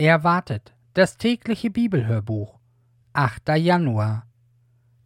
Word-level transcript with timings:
Erwartet 0.00 0.72
das 0.94 1.18
tägliche 1.18 1.68
Bibelhörbuch 1.68 2.58
8. 3.12 3.50
Januar 3.58 4.26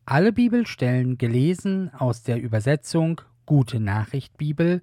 Alle 0.04 0.32
Bibelstellen 0.32 1.18
gelesen 1.18 1.92
aus 1.94 2.22
der 2.22 2.40
Übersetzung 2.40 3.20
Gute 3.44 3.80
Nachricht 3.80 4.38
Bibel 4.38 4.82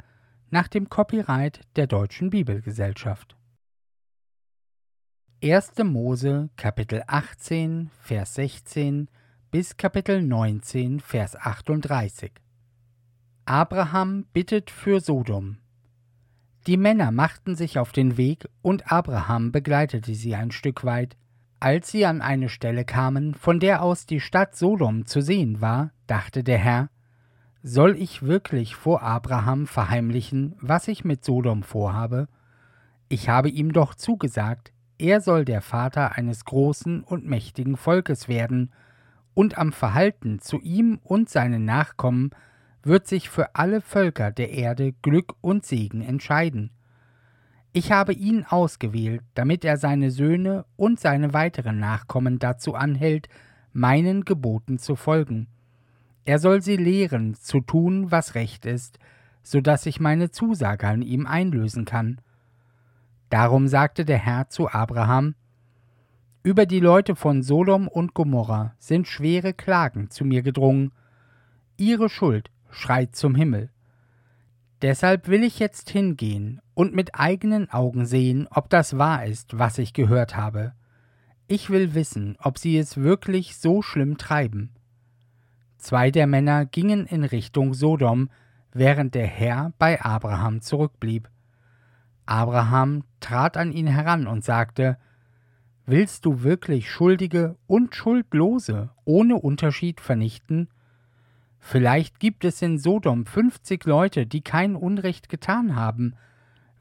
nach 0.49 0.67
dem 0.67 0.89
Copyright 0.89 1.61
der 1.77 1.87
Deutschen 1.87 2.29
Bibelgesellschaft 2.29 3.37
1. 5.41 5.75
Mose 5.85 6.49
Kapitel 6.57 7.03
18 7.07 7.89
Vers 8.01 8.35
16 8.35 9.07
bis 9.49 9.77
Kapitel 9.77 10.21
19 10.21 10.99
Vers 10.99 11.37
38 11.37 12.33
Abraham 13.45 14.25
bittet 14.33 14.71
für 14.71 14.99
Sodom 14.99 15.59
die 16.67 16.77
Männer 16.77 17.11
machten 17.11 17.55
sich 17.55 17.79
auf 17.79 17.91
den 17.91 18.17
Weg, 18.17 18.47
und 18.61 18.91
Abraham 18.91 19.51
begleitete 19.51 20.13
sie 20.13 20.35
ein 20.35 20.51
Stück 20.51 20.83
weit. 20.83 21.17
Als 21.59 21.91
sie 21.91 22.05
an 22.05 22.21
eine 22.21 22.49
Stelle 22.49 22.85
kamen, 22.85 23.33
von 23.33 23.59
der 23.59 23.81
aus 23.81 24.05
die 24.05 24.19
Stadt 24.19 24.55
Sodom 24.55 25.05
zu 25.05 25.21
sehen 25.21 25.61
war, 25.61 25.91
dachte 26.07 26.43
der 26.43 26.57
Herr, 26.57 26.89
soll 27.63 27.95
ich 27.95 28.23
wirklich 28.23 28.75
vor 28.75 29.03
Abraham 29.03 29.67
verheimlichen, 29.67 30.55
was 30.59 30.87
ich 30.87 31.03
mit 31.03 31.23
Sodom 31.23 31.61
vorhabe? 31.61 32.27
Ich 33.09 33.29
habe 33.29 33.49
ihm 33.49 33.73
doch 33.73 33.93
zugesagt, 33.93 34.71
er 34.97 35.21
soll 35.21 35.45
der 35.45 35.61
Vater 35.61 36.15
eines 36.15 36.45
großen 36.45 37.03
und 37.03 37.25
mächtigen 37.25 37.77
Volkes 37.77 38.27
werden, 38.27 38.71
und 39.33 39.57
am 39.57 39.71
Verhalten 39.71 40.39
zu 40.39 40.59
ihm 40.59 40.99
und 41.03 41.29
seinen 41.29 41.65
Nachkommen 41.65 42.31
wird 42.83 43.07
sich 43.07 43.29
für 43.29 43.55
alle 43.55 43.81
Völker 43.81 44.31
der 44.31 44.51
Erde 44.51 44.93
Glück 45.01 45.35
und 45.41 45.65
Segen 45.65 46.01
entscheiden. 46.01 46.71
Ich 47.73 47.91
habe 47.91 48.13
ihn 48.13 48.43
ausgewählt, 48.43 49.21
damit 49.33 49.63
er 49.63 49.77
seine 49.77 50.11
Söhne 50.11 50.65
und 50.75 50.99
seine 50.99 51.33
weiteren 51.33 51.79
Nachkommen 51.79 52.37
dazu 52.39 52.75
anhält, 52.75 53.29
meinen 53.71 54.25
Geboten 54.25 54.77
zu 54.77 54.95
folgen. 54.95 55.47
Er 56.25 56.39
soll 56.39 56.61
sie 56.61 56.75
lehren, 56.75 57.35
zu 57.35 57.61
tun, 57.61 58.11
was 58.11 58.35
recht 58.35 58.65
ist, 58.65 58.99
so 59.41 59.61
dass 59.61 59.85
ich 59.85 59.99
meine 59.99 60.31
Zusage 60.31 60.87
an 60.87 61.01
ihm 61.01 61.25
einlösen 61.25 61.85
kann. 61.85 62.19
Darum 63.29 63.67
sagte 63.67 64.03
der 64.03 64.17
Herr 64.17 64.49
zu 64.49 64.69
Abraham, 64.69 65.35
Über 66.43 66.65
die 66.65 66.81
Leute 66.81 67.15
von 67.15 67.41
Sodom 67.41 67.87
und 67.87 68.13
Gomorra 68.13 68.75
sind 68.77 69.07
schwere 69.07 69.53
Klagen 69.53 70.09
zu 70.09 70.25
mir 70.25 70.41
gedrungen. 70.41 70.91
Ihre 71.77 72.09
Schuld 72.09 72.51
schreit 72.71 73.15
zum 73.15 73.35
Himmel. 73.35 73.69
Deshalb 74.81 75.27
will 75.27 75.43
ich 75.43 75.59
jetzt 75.59 75.89
hingehen 75.89 76.59
und 76.73 76.95
mit 76.95 77.13
eigenen 77.13 77.69
Augen 77.69 78.05
sehen, 78.05 78.47
ob 78.49 78.69
das 78.69 78.97
wahr 78.97 79.25
ist, 79.25 79.59
was 79.59 79.77
ich 79.77 79.93
gehört 79.93 80.35
habe. 80.35 80.73
Ich 81.47 81.69
will 81.69 81.93
wissen, 81.93 82.35
ob 82.39 82.57
sie 82.57 82.77
es 82.77 82.97
wirklich 82.97 83.57
so 83.57 83.81
schlimm 83.81 84.17
treiben. 84.17 84.71
Zwei 85.77 86.09
der 86.09 86.25
Männer 86.25 86.65
gingen 86.65 87.05
in 87.05 87.23
Richtung 87.23 87.73
Sodom, 87.73 88.29
während 88.73 89.15
der 89.15 89.27
Herr 89.27 89.73
bei 89.77 90.01
Abraham 90.01 90.61
zurückblieb. 90.61 91.29
Abraham 92.25 93.03
trat 93.19 93.57
an 93.57 93.71
ihn 93.71 93.87
heran 93.87 94.27
und 94.27 94.43
sagte 94.43 94.97
Willst 95.85 96.25
du 96.25 96.43
wirklich 96.43 96.89
Schuldige 96.89 97.57
und 97.67 97.95
Schuldlose 97.95 98.91
ohne 99.03 99.35
Unterschied 99.35 99.99
vernichten? 99.99 100.69
Vielleicht 101.63 102.19
gibt 102.19 102.43
es 102.43 102.61
in 102.61 102.79
Sodom 102.79 103.25
fünfzig 103.25 103.85
Leute, 103.85 104.25
die 104.25 104.41
kein 104.41 104.75
Unrecht 104.75 105.29
getan 105.29 105.75
haben. 105.75 106.15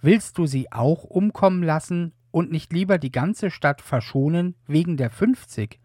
Willst 0.01 0.39
du 0.39 0.47
sie 0.47 0.73
auch 0.73 1.05
umkommen 1.05 1.63
lassen 1.63 2.13
und 2.31 2.51
nicht 2.51 2.73
lieber 2.73 2.97
die 2.97 3.13
ganze 3.13 3.51
Stadt 3.51 3.83
verschonen 3.83 4.55
wegen 4.67 4.97
der 4.97 5.11
fünfzig? 5.11 5.79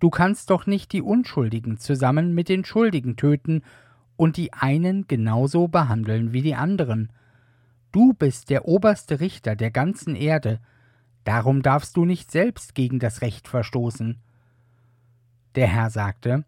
Du 0.00 0.08
kannst 0.08 0.48
doch 0.50 0.66
nicht 0.66 0.92
die 0.92 1.02
Unschuldigen 1.02 1.76
zusammen 1.76 2.34
mit 2.34 2.48
den 2.48 2.64
Schuldigen 2.64 3.16
töten 3.16 3.62
und 4.16 4.36
die 4.36 4.54
einen 4.54 5.06
genauso 5.06 5.68
behandeln 5.68 6.32
wie 6.32 6.42
die 6.42 6.54
anderen. 6.54 7.12
Du 7.92 8.14
bist 8.14 8.48
der 8.48 8.66
oberste 8.66 9.20
Richter 9.20 9.54
der 9.54 9.70
ganzen 9.70 10.16
Erde, 10.16 10.60
darum 11.24 11.62
darfst 11.62 11.96
du 11.96 12.06
nicht 12.06 12.30
selbst 12.30 12.74
gegen 12.74 13.00
das 13.00 13.20
Recht 13.20 13.48
verstoßen. 13.48 14.18
Der 15.56 15.66
Herr 15.66 15.90
sagte, 15.90 16.44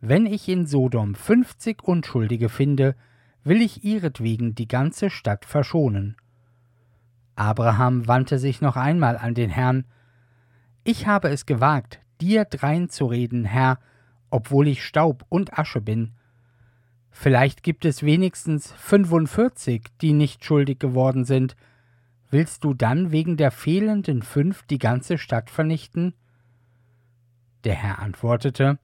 wenn 0.00 0.26
ich 0.26 0.48
in 0.48 0.66
Sodom 0.66 1.14
fünfzig 1.14 1.82
Unschuldige 1.82 2.48
finde, 2.48 2.94
will 3.44 3.62
ich 3.62 3.84
ihretwegen 3.84 4.54
die 4.54 4.68
ganze 4.68 5.10
Stadt 5.10 5.44
verschonen. 5.44 6.16
Abraham 7.34 8.06
wandte 8.06 8.38
sich 8.38 8.60
noch 8.60 8.76
einmal 8.76 9.16
an 9.16 9.34
den 9.34 9.50
Herrn. 9.50 9.84
Ich 10.84 11.06
habe 11.06 11.28
es 11.28 11.46
gewagt, 11.46 12.00
dir 12.20 12.44
dreinzureden, 12.44 13.44
Herr, 13.44 13.78
obwohl 14.30 14.68
ich 14.68 14.84
Staub 14.84 15.24
und 15.28 15.58
Asche 15.58 15.80
bin. 15.80 16.12
Vielleicht 17.10 17.62
gibt 17.62 17.84
es 17.84 18.02
wenigstens 18.02 18.72
fünfundvierzig, 18.72 19.86
die 20.00 20.12
nicht 20.12 20.44
schuldig 20.44 20.78
geworden 20.78 21.24
sind. 21.24 21.56
Willst 22.30 22.64
du 22.64 22.74
dann 22.74 23.10
wegen 23.10 23.36
der 23.36 23.50
fehlenden 23.50 24.22
fünf 24.22 24.64
die 24.64 24.78
ganze 24.78 25.16
Stadt 25.16 25.48
vernichten? 25.48 26.14
Der 27.64 27.74
Herr 27.74 28.00
antwortete, 28.00 28.78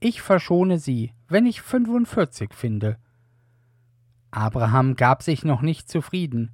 ich 0.00 0.22
verschone 0.22 0.78
sie, 0.78 1.12
wenn 1.28 1.46
ich 1.46 1.60
fünfundvierzig 1.60 2.54
finde. 2.54 2.96
Abraham 4.30 4.96
gab 4.96 5.22
sich 5.22 5.44
noch 5.44 5.60
nicht 5.60 5.88
zufrieden. 5.88 6.50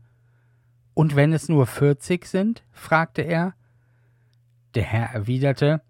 Und 0.95 1.15
wenn 1.15 1.33
es 1.33 1.49
nur 1.49 1.67
vierzig 1.67 2.27
sind? 2.27 2.65
fragte 2.73 3.23
er. 3.23 3.55
Der 4.75 4.83
Herr 4.83 5.11
erwiderte, 5.11 5.83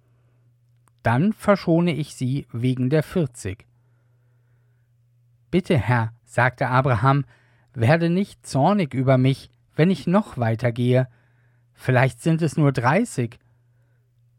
dann 1.02 1.32
verschone 1.32 1.94
ich 1.94 2.14
sie 2.14 2.46
wegen 2.52 2.90
der 2.90 3.02
vierzig. 3.02 3.66
Bitte, 5.50 5.78
Herr, 5.78 6.12
sagte 6.24 6.68
Abraham, 6.68 7.24
werde 7.72 8.10
nicht 8.10 8.44
zornig 8.46 8.92
über 8.92 9.16
mich, 9.16 9.50
wenn 9.76 9.90
ich 9.90 10.06
noch 10.06 10.38
weitergehe. 10.38 11.08
Vielleicht 11.72 12.20
sind 12.20 12.42
es 12.42 12.56
nur 12.56 12.72
dreißig. 12.72 13.38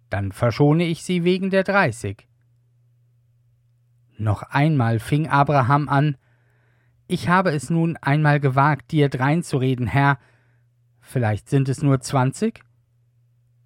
Dann 0.10 0.32
verschone 0.32 0.84
ich 0.84 1.04
sie 1.04 1.24
wegen 1.24 1.50
der 1.50 1.64
dreißig. 1.64 2.27
Noch 4.18 4.44
einmal 4.44 5.00
fing 5.00 5.28
Abraham 5.28 5.88
an 5.90 6.18
Ich 7.08 7.30
habe 7.30 7.52
es 7.52 7.70
nun 7.70 7.96
einmal 7.98 8.40
gewagt, 8.40 8.92
dir 8.92 9.10
dreinzureden, 9.10 9.88
Herr. 9.88 10.18
Vielleicht 11.00 11.50
sind 11.50 11.70
es 11.70 11.82
nur 11.82 12.02
zwanzig? 12.02 12.64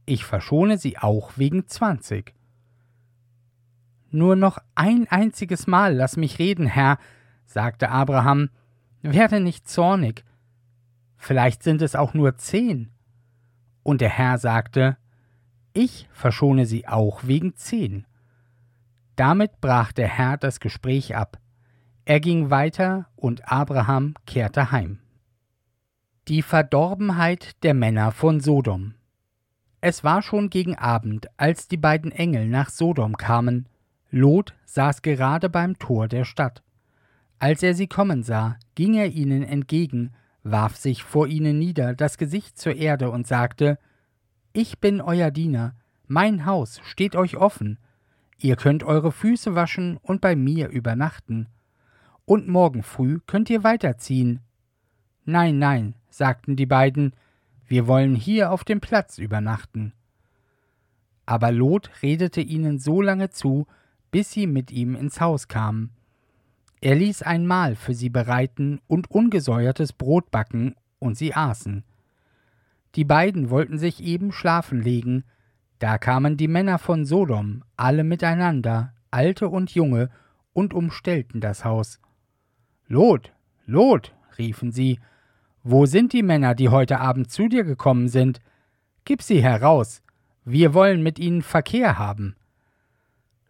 Ich 0.05 0.25
verschone 0.25 0.77
sie 0.77 0.97
auch 0.97 1.37
wegen 1.37 1.67
zwanzig. 1.67 2.35
Nur 4.11 4.35
noch 4.35 4.59
ein 4.75 5.07
einziges 5.09 5.67
Mal 5.67 5.95
lass 5.95 6.17
mich 6.17 6.37
reden, 6.37 6.67
Herr, 6.67 6.99
sagte 7.45 7.89
Abraham, 7.89 8.49
werde 9.01 9.39
nicht 9.39 9.69
zornig. 9.69 10.25
Vielleicht 11.15 11.63
sind 11.63 11.81
es 11.81 11.95
auch 11.95 12.13
nur 12.13 12.35
zehn. 12.35 12.91
Und 13.83 14.01
der 14.01 14.09
Herr 14.09 14.37
sagte, 14.37 14.97
ich 15.73 16.09
verschone 16.11 16.65
sie 16.65 16.87
auch 16.87 17.23
wegen 17.23 17.55
zehn. 17.55 18.05
Damit 19.15 19.59
brach 19.61 19.91
der 19.91 20.07
Herr 20.07 20.37
das 20.37 20.59
Gespräch 20.59 21.15
ab. 21.15 21.37
Er 22.05 22.19
ging 22.19 22.49
weiter 22.49 23.07
und 23.15 23.51
Abraham 23.51 24.15
kehrte 24.25 24.71
heim. 24.71 24.99
Die 26.27 26.41
Verdorbenheit 26.41 27.63
der 27.63 27.73
Männer 27.73 28.11
von 28.11 28.39
Sodom. 28.39 28.95
Es 29.81 30.03
war 30.03 30.21
schon 30.21 30.49
gegen 30.49 30.77
Abend, 30.77 31.27
als 31.37 31.67
die 31.67 31.77
beiden 31.77 32.11
Engel 32.11 32.47
nach 32.47 32.69
Sodom 32.69 33.17
kamen. 33.17 33.67
Lot 34.11 34.53
saß 34.65 35.01
gerade 35.01 35.49
beim 35.49 35.79
Tor 35.79 36.07
der 36.07 36.25
Stadt. 36.25 36.61
Als 37.39 37.63
er 37.63 37.73
sie 37.73 37.87
kommen 37.87 38.21
sah, 38.21 38.57
ging 38.75 38.93
er 38.93 39.07
ihnen 39.07 39.41
entgegen, 39.41 40.11
warf 40.43 40.75
sich 40.75 41.03
vor 41.03 41.27
ihnen 41.27 41.57
nieder, 41.57 41.95
das 41.95 42.17
Gesicht 42.17 42.59
zur 42.59 42.75
Erde 42.75 43.09
und 43.09 43.25
sagte 43.25 43.79
Ich 44.53 44.79
bin 44.79 45.01
euer 45.01 45.31
Diener, 45.31 45.73
mein 46.07 46.45
Haus 46.45 46.79
steht 46.83 47.15
euch 47.15 47.37
offen, 47.37 47.79
Ihr 48.43 48.55
könnt 48.55 48.83
eure 48.83 49.11
Füße 49.11 49.53
waschen 49.53 49.97
und 49.97 50.19
bei 50.19 50.35
mir 50.35 50.69
übernachten. 50.69 51.47
Und 52.25 52.47
morgen 52.47 52.81
früh 52.81 53.19
könnt 53.27 53.51
ihr 53.51 53.63
weiterziehen. 53.63 54.39
Nein, 55.25 55.59
nein, 55.59 55.93
sagten 56.09 56.55
die 56.55 56.65
beiden, 56.65 57.13
wir 57.67 57.85
wollen 57.85 58.15
hier 58.15 58.51
auf 58.51 58.63
dem 58.63 58.81
Platz 58.81 59.19
übernachten. 59.19 59.93
Aber 61.27 61.51
Lot 61.51 61.91
redete 62.01 62.41
ihnen 62.41 62.79
so 62.79 62.99
lange 62.99 63.29
zu, 63.29 63.67
bis 64.09 64.31
sie 64.31 64.47
mit 64.47 64.71
ihm 64.71 64.95
ins 64.95 65.21
Haus 65.21 65.47
kamen. 65.47 65.91
Er 66.81 66.95
ließ 66.95 67.21
ein 67.21 67.45
Mahl 67.45 67.75
für 67.75 67.93
sie 67.93 68.09
bereiten 68.09 68.81
und 68.87 69.11
ungesäuertes 69.11 69.93
Brot 69.93 70.31
backen, 70.31 70.75
und 70.97 71.15
sie 71.15 71.33
aßen. 71.33 71.83
Die 72.95 73.05
beiden 73.05 73.49
wollten 73.51 73.77
sich 73.77 74.03
eben 74.03 74.31
schlafen 74.31 74.81
legen, 74.81 75.23
da 75.81 75.97
kamen 75.97 76.37
die 76.37 76.47
Männer 76.47 76.77
von 76.77 77.05
Sodom, 77.05 77.63
alle 77.75 78.03
miteinander, 78.03 78.93
alte 79.09 79.49
und 79.49 79.71
junge, 79.71 80.11
und 80.53 80.75
umstellten 80.75 81.41
das 81.41 81.65
Haus. 81.65 81.99
Lot, 82.87 83.33
Lot, 83.65 84.13
riefen 84.37 84.71
sie, 84.71 84.99
wo 85.63 85.87
sind 85.87 86.13
die 86.13 86.21
Männer, 86.21 86.53
die 86.53 86.69
heute 86.69 86.99
Abend 86.99 87.31
zu 87.31 87.47
dir 87.47 87.63
gekommen 87.63 88.09
sind? 88.09 88.41
Gib 89.05 89.23
sie 89.23 89.41
heraus, 89.41 90.03
wir 90.45 90.75
wollen 90.75 91.01
mit 91.01 91.17
ihnen 91.17 91.41
Verkehr 91.41 91.97
haben. 91.97 92.35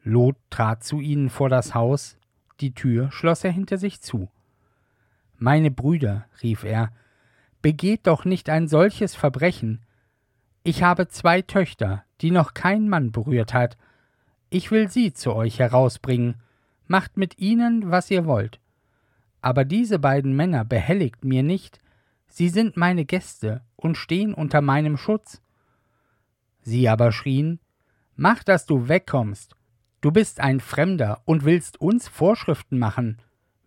Lot 0.02 0.38
trat 0.50 0.86
zu 0.86 1.02
ihnen 1.02 1.30
vor 1.30 1.50
das 1.50 1.76
Haus, 1.76 2.18
die 2.62 2.74
Tür 2.74 3.12
schloss 3.12 3.44
er 3.44 3.52
hinter 3.52 3.78
sich 3.78 4.00
zu. 4.00 4.30
Meine 5.38 5.70
Brüder, 5.70 6.28
rief 6.42 6.64
er, 6.64 6.94
begeht 7.62 8.08
doch 8.08 8.24
nicht 8.24 8.50
ein 8.50 8.70
solches 8.70 9.16
Verbrechen. 9.16 9.82
Ich 10.64 10.84
habe 10.84 11.08
zwei 11.08 11.42
Töchter, 11.42 12.04
die 12.22 12.32
noch 12.32 12.54
kein 12.54 12.88
Mann 12.88 13.12
berührt 13.12 13.54
hat. 13.54 13.78
Ich 14.50 14.70
will 14.70 14.90
sie 14.90 15.14
zu 15.14 15.34
euch 15.34 15.60
herausbringen. 15.60 16.36
Macht 16.88 17.18
mit 17.18 17.40
ihnen, 17.40 17.90
was 17.90 18.12
ihr 18.12 18.26
wollt. 18.26 18.60
Aber 19.42 19.66
diese 19.66 19.98
beiden 19.98 20.36
Männer 20.36 20.64
behelligt 20.64 21.26
mir 21.26 21.42
nicht, 21.42 21.80
sie 22.28 22.50
sind 22.50 22.78
meine 22.78 23.06
Gäste 23.06 23.62
und 23.76 23.98
stehen 23.98 24.34
unter 24.34 24.62
meinem 24.62 24.98
Schutz. 24.98 25.42
Sie 26.62 26.88
aber 26.88 27.12
schrien, 27.12 27.60
Mach, 28.16 28.44
dass 28.44 28.68
du 28.68 28.88
wegkommst. 28.88 29.56
Du 30.02 30.12
bist 30.12 30.40
ein 30.40 30.60
Fremder 30.60 31.22
und 31.26 31.44
willst 31.44 31.82
uns 31.82 32.08
Vorschriften 32.08 32.78
machen. 32.78 33.18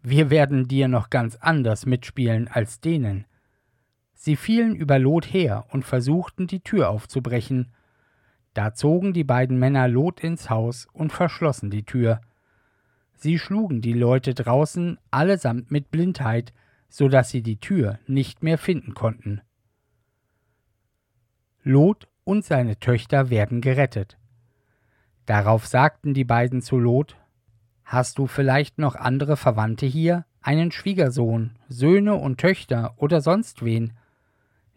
Wir 0.02 0.30
werden 0.30 0.68
dir 0.68 0.86
noch 0.86 1.10
ganz 1.10 1.34
anders 1.36 1.86
mitspielen 1.86 2.46
als 2.46 2.80
denen. 2.80 3.24
Sie 4.24 4.36
fielen 4.36 4.74
über 4.74 4.98
Lot 4.98 5.26
her 5.26 5.66
und 5.68 5.84
versuchten, 5.84 6.46
die 6.46 6.60
Tür 6.60 6.88
aufzubrechen. 6.88 7.74
Da 8.54 8.72
zogen 8.72 9.12
die 9.12 9.22
beiden 9.22 9.58
Männer 9.58 9.86
Lot 9.86 10.20
ins 10.20 10.48
Haus 10.48 10.88
und 10.94 11.12
verschlossen 11.12 11.68
die 11.68 11.82
Tür. 11.82 12.22
Sie 13.16 13.38
schlugen 13.38 13.82
die 13.82 13.92
Leute 13.92 14.32
draußen 14.32 14.98
allesamt 15.10 15.70
mit 15.70 15.90
Blindheit, 15.90 16.54
so 16.88 17.08
dass 17.08 17.28
sie 17.28 17.42
die 17.42 17.58
Tür 17.58 17.98
nicht 18.06 18.42
mehr 18.42 18.56
finden 18.56 18.94
konnten. 18.94 19.42
Lot 21.62 22.08
und 22.24 22.46
seine 22.46 22.78
Töchter 22.78 23.28
werden 23.28 23.60
gerettet. 23.60 24.16
Darauf 25.26 25.66
sagten 25.66 26.14
die 26.14 26.24
beiden 26.24 26.62
zu 26.62 26.78
Lot 26.78 27.18
Hast 27.84 28.16
du 28.16 28.26
vielleicht 28.26 28.78
noch 28.78 28.94
andere 28.94 29.36
Verwandte 29.36 29.84
hier, 29.84 30.24
einen 30.40 30.72
Schwiegersohn, 30.72 31.58
Söhne 31.68 32.14
und 32.14 32.40
Töchter 32.40 32.94
oder 32.96 33.20
sonst 33.20 33.62
wen? 33.66 33.92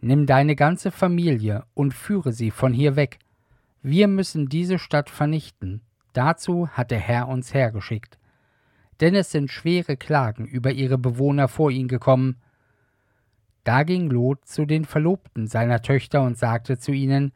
Nimm 0.08 0.26
deine 0.26 0.56
ganze 0.56 0.90
Familie 0.90 1.66
und 1.74 1.94
führe 1.94 2.32
sie 2.32 2.50
von 2.50 2.72
hier 2.72 2.96
weg. 2.96 3.20
Wir 3.82 4.08
müssen 4.08 4.48
diese 4.48 4.80
Stadt 4.80 5.10
vernichten. 5.10 5.82
Dazu 6.14 6.70
hat 6.70 6.92
der 6.92 7.00
Herr 7.00 7.28
uns 7.28 7.54
hergeschickt. 7.54 8.18
Denn 9.02 9.16
es 9.16 9.32
sind 9.32 9.52
schwere 9.52 9.98
Klagen 9.98 10.46
über 10.46 10.72
ihre 10.72 10.98
Bewohner 10.98 11.50
vor 11.50 11.72
ihn 11.72 11.90
gekommen. 11.90 12.38
Da 13.66 13.84
ging 13.84 14.10
Lot 14.10 14.48
zu 14.48 14.66
den 14.66 14.86
Verlobten 14.86 15.46
seiner 15.46 15.82
Töchter 15.82 16.22
und 16.22 16.38
sagte 16.38 16.78
zu 16.78 16.94
ihnen 16.94 17.34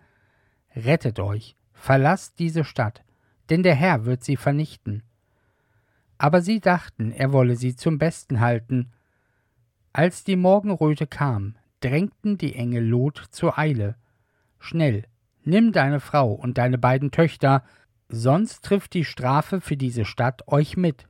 Rettet 0.74 1.20
euch, 1.20 1.58
verlasst 1.74 2.40
diese 2.40 2.64
Stadt, 2.64 3.04
denn 3.50 3.64
der 3.64 3.76
Herr 3.76 4.06
wird 4.06 4.24
sie 4.24 4.38
vernichten. 4.38 5.04
Aber 6.18 6.42
sie 6.42 6.62
dachten, 6.62 7.12
er 7.12 7.34
wolle 7.34 7.58
sie 7.58 7.76
zum 7.76 7.98
Besten 7.98 8.40
halten. 8.40 8.94
Als 9.92 10.24
die 10.24 10.38
Morgenröte 10.38 11.06
kam, 11.06 11.56
drängten 11.82 12.38
die 12.38 12.56
Engel 12.56 12.86
Lot 12.86 13.26
zur 13.32 13.60
Eile. 13.60 13.96
Schnell, 14.60 15.04
nimm 15.44 15.72
deine 15.72 16.00
Frau 16.00 16.32
und 16.32 16.58
deine 16.58 16.78
beiden 16.78 17.12
Töchter, 17.12 17.64
sonst 18.08 18.64
trifft 18.64 18.94
die 18.94 19.06
Strafe 19.06 19.62
für 19.62 19.78
diese 19.78 20.06
Stadt 20.06 20.48
euch 20.48 20.78
mit. 20.78 21.08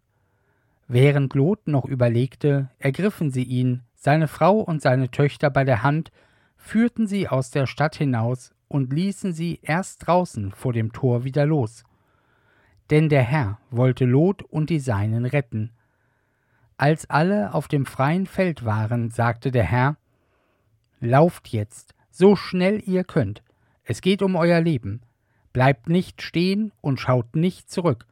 Während 0.88 1.35
Lot 1.35 1.68
noch 1.68 1.85
überlegte, 1.85 2.69
ergriffen 2.79 3.31
sie 3.31 3.44
ihn, 3.44 3.83
seine 3.95 4.27
Frau 4.27 4.59
und 4.59 4.81
seine 4.81 5.12
Töchter 5.12 5.50
bei 5.50 5.63
der 5.63 5.83
Hand, 5.83 6.12
führten 6.57 7.07
sie 7.07 7.27
aus 7.27 7.51
der 7.51 7.67
Stadt 7.67 7.95
hinaus 7.95 8.53
und 8.67 8.91
ließen 8.91 9.33
sie 9.33 9.59
erst 9.62 10.07
draußen 10.07 10.51
vor 10.51 10.74
dem 10.74 10.91
Tor 10.91 11.24
wieder 11.24 11.45
los. 11.45 11.83
Denn 12.89 13.09
der 13.09 13.24
Herr 13.24 13.59
wollte 13.69 14.06
Lot 14.06 14.44
und 14.44 14.69
die 14.69 14.79
Seinen 14.79 15.25
retten. 15.25 15.71
Als 16.77 17.09
alle 17.09 17.53
auf 17.53 17.67
dem 17.67 17.85
freien 17.85 18.25
Feld 18.25 18.65
waren, 18.65 19.12
sagte 19.12 19.51
der 19.51 19.63
Herr 19.63 19.97
Lauft 21.03 21.48
jetzt, 21.48 21.95
so 22.12 22.36
schnell 22.36 22.80
ihr 22.86 23.03
könnt, 23.03 23.42
es 23.83 24.01
geht 24.01 24.21
um 24.21 24.36
euer 24.36 24.62
Leben, 24.62 25.01
bleibt 25.51 25.89
nicht 25.89 26.21
stehen 26.21 26.71
und 26.80 27.00
schaut 27.00 27.36
nicht 27.36 27.71
zurück, 27.71 28.06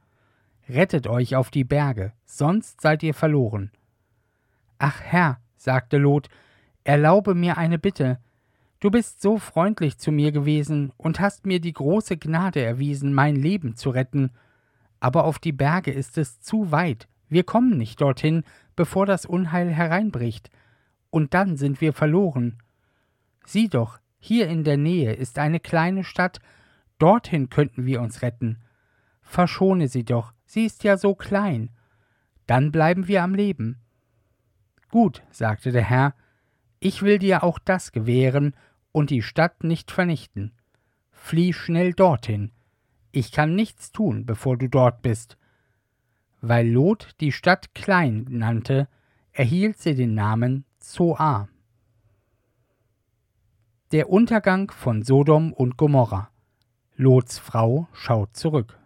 rettet 0.68 1.06
euch 1.06 1.36
auf 1.36 1.52
die 1.52 1.64
Berge, 1.64 2.14
sonst 2.26 2.82
seid 2.82 3.04
ihr 3.04 3.14
verloren. 3.14 3.72
Ach 4.80 5.02
Herr, 5.02 5.40
sagte 5.56 5.98
Lot, 5.98 6.30
erlaube 6.84 7.36
mir 7.36 7.60
eine 7.60 7.78
Bitte. 7.78 8.18
Du 8.80 8.90
bist 8.90 9.22
so 9.22 9.38
freundlich 9.38 10.00
zu 10.00 10.12
mir 10.12 10.32
gewesen 10.32 10.92
und 10.98 11.20
hast 11.20 11.46
mir 11.46 11.62
die 11.62 11.74
große 11.74 12.18
Gnade 12.18 12.62
erwiesen, 12.62 13.14
mein 13.14 13.36
Leben 13.36 13.76
zu 13.76 13.92
retten. 13.92 14.32
Aber 15.00 15.26
auf 15.26 15.38
die 15.38 15.52
Berge 15.52 15.92
ist 15.92 16.18
es 16.18 16.42
zu 16.42 16.72
weit. 16.72 17.08
Wir 17.28 17.44
kommen 17.44 17.78
nicht 17.78 18.02
dorthin, 18.02 18.44
bevor 18.76 19.06
das 19.06 19.28
Unheil 19.28 19.70
hereinbricht. 19.70 20.50
Und 21.12 21.36
dann 21.36 21.56
sind 21.56 21.82
wir 21.82 21.94
verloren. 21.94 22.58
Sieh 23.51 23.68
doch, 23.68 24.00
hier 24.19 24.48
in 24.48 24.63
der 24.63 24.78
Nähe 24.78 25.12
ist 25.12 25.40
eine 25.40 25.60
kleine 25.60 26.04
Stadt, 26.04 26.40
dorthin 27.00 27.50
könnten 27.50 27.88
wir 27.88 28.00
uns 28.00 28.22
retten. 28.22 28.60
Verschone 29.24 29.88
sie 29.88 30.06
doch, 30.06 30.34
sie 30.46 30.68
ist 30.68 30.84
ja 30.84 30.98
so 30.98 31.16
klein. 31.16 31.72
Dann 32.46 32.72
bleiben 32.72 33.07
wir 33.07 33.24
am 33.24 33.34
Leben. 33.34 33.80
Gut, 34.92 35.24
sagte 35.31 35.72
der 35.72 35.81
Herr, 35.81 36.13
ich 36.80 37.01
will 37.01 37.18
dir 37.18 37.44
auch 37.44 37.57
das 37.57 37.92
gewähren 37.92 38.54
und 38.92 39.10
die 39.10 39.24
Stadt 39.24 39.63
nicht 39.63 39.90
vernichten. 39.90 40.52
Flieh 41.10 41.52
schnell 41.52 41.94
dorthin. 41.94 42.52
Ich 43.12 43.31
kann 43.31 43.56
nichts 43.56 43.92
tun, 43.92 44.28
bevor 44.28 44.57
du 44.57 44.69
dort 44.69 45.02
bist. 45.02 45.40
Weil 46.40 46.69
Lot 46.69 47.16
die 47.19 47.31
Stadt 47.31 47.74
klein 47.74 48.28
nannte, 48.30 48.88
erhielt 49.31 49.80
sie 49.80 49.95
den 49.95 50.13
Namen 50.13 50.66
Zoar. 50.78 51.50
Der 53.92 54.12
Untergang 54.12 54.70
von 54.70 55.02
Sodom 55.02 55.52
und 55.52 55.76
Gomorra. 55.76 56.30
Lots 56.96 57.40
Frau 57.40 57.88
schaut 57.92 58.38
zurück. 58.38 58.78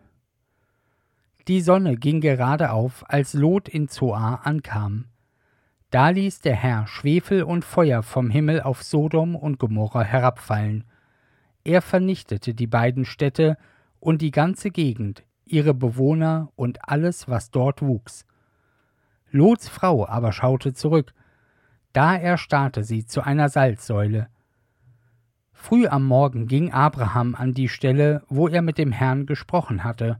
Die 1.50 1.60
Sonne 1.60 1.98
ging 1.98 2.22
gerade 2.22 2.72
auf, 2.72 3.04
als 3.10 3.34
Lot 3.34 3.68
in 3.68 3.90
Zoar 3.90 4.46
ankam. 4.46 5.10
Da 5.90 6.08
ließ 6.08 6.40
der 6.40 6.56
Herr 6.56 6.88
Schwefel 6.88 7.44
und 7.44 7.66
Feuer 7.66 8.02
vom 8.02 8.30
Himmel 8.30 8.62
auf 8.62 8.82
Sodom 8.82 9.36
und 9.36 9.60
Gomorra 9.60 10.04
herabfallen. 10.04 10.86
Er 11.66 11.82
vernichtete 11.82 12.54
die 12.54 12.68
beiden 12.68 13.04
Städte 13.04 13.58
und 14.00 14.22
die 14.22 14.32
ganze 14.32 14.72
Gegend, 14.72 15.26
ihre 15.44 15.74
Bewohner 15.74 16.50
und 16.56 16.88
alles, 16.88 17.28
was 17.28 17.52
dort 17.52 17.82
wuchs. 17.82 18.26
Lots 19.32 19.68
Frau 19.68 20.08
aber 20.08 20.32
schaute 20.32 20.72
zurück, 20.74 21.14
da 21.92 22.16
erstarrte 22.16 22.86
sie 22.86 23.06
zu 23.06 23.22
einer 23.22 23.50
Salzsäule. 23.50 24.30
Früh 25.64 25.88
am 25.88 26.04
Morgen 26.04 26.48
ging 26.48 26.74
Abraham 26.74 27.36
an 27.36 27.54
die 27.54 27.70
Stelle, 27.70 28.24
wo 28.28 28.50
er 28.50 28.62
mit 28.62 28.78
dem 28.78 28.92
Herrn 28.92 29.26
gesprochen 29.26 29.86
hatte. 29.86 30.18